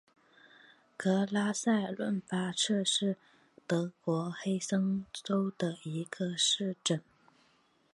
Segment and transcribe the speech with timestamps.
[0.97, 3.17] 格拉塞伦巴赫是
[3.67, 6.99] 德国黑森州的一个市镇。